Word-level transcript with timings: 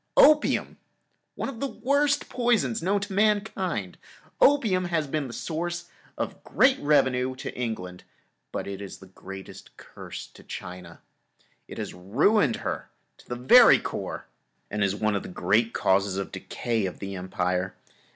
opium, 0.17 0.77
one 1.35 1.47
of 1.47 1.59
the 1.59 1.67
worst 1.67 2.27
poisons 2.27 2.81
known 2.81 2.99
to 2.99 3.13
mankind. 3.13 3.99
Opium 4.41 4.85
has 4.85 5.05
been 5.05 5.25
and 5.25 5.29
is 5.29 5.35
the 5.37 5.41
source 5.43 5.89
of 6.17 6.43
great 6.43 6.79
revenue 6.79 7.35
to 7.35 7.55
England, 7.55 8.03
but 8.51 8.65
it 8.65 8.81
is 8.81 8.97
the 8.97 9.05
greatest 9.05 9.77
curse 9.77 10.25
to 10.25 10.41
China. 10.43 11.01
It 11.67 11.77
has 11.77 11.93
ruined 11.93 12.55
her 12.65 12.89
to 13.19 13.29
the 13.29 13.35
very 13.35 13.77
core, 13.77 14.25
and 14.71 14.83
is 14.83 14.95
one 14.95 15.13
of 15.15 15.21
the 15.21 15.29
great 15.29 15.71
causes 15.71 16.17
of 16.17 16.31
the 16.31 16.39
decay 16.39 16.87
of 16.87 16.97
the 16.97 17.15
Empire. 17.15 17.75